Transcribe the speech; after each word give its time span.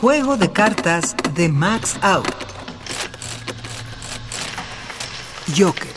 Juego 0.00 0.36
de 0.36 0.52
cartas 0.52 1.16
de 1.34 1.48
Max 1.48 1.96
Out. 2.02 2.28
Joker. 5.56 5.88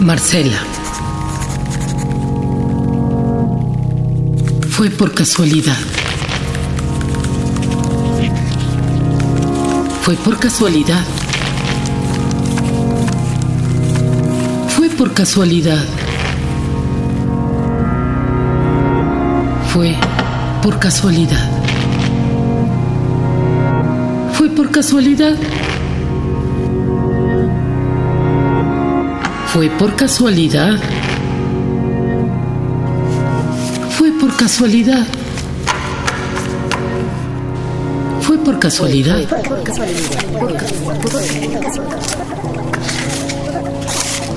Marcela. 0.00 0.58
Fue 4.68 4.90
por 4.90 5.14
casualidad. 5.14 5.78
Fue 10.02 10.16
por 10.16 10.40
casualidad. 10.40 11.04
Fue 14.76 14.90
por 14.90 15.14
casualidad. 15.14 15.84
Fue 19.74 19.92
por 20.62 20.78
casualidad. 20.78 21.50
Fue 24.34 24.48
por 24.48 24.70
casualidad. 24.70 25.34
Fue 29.48 29.68
por 29.70 29.96
casualidad. 29.96 30.78
Fue 33.98 34.12
por 34.12 34.36
casualidad. 34.36 35.06
Fue 38.20 38.38
por 38.38 38.60
casualidad. 38.60 39.24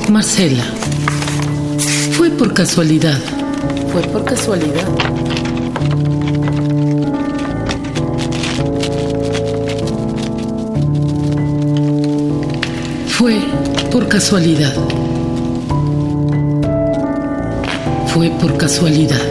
Marcela. 0.10 0.63
Fue 2.18 2.32
por 2.32 2.55
casualidad. 2.55 3.47
Fue 3.92 4.02
por 4.04 4.24
casualidad. 4.26 4.88
Fue 13.08 13.40
por 13.91 14.08
casualidad. 14.08 14.74
Fue 18.08 18.30
por 18.30 18.58
casualidad. 18.58 19.22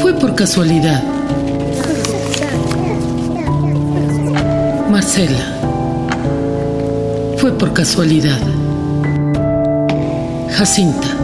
Fue 0.00 0.14
por 0.14 0.34
casualidad. 0.34 1.02
Marcela. 4.90 5.44
Fue 7.38 7.52
por 7.52 7.72
casualidad. 7.72 8.38
Jacinta. 10.50 11.23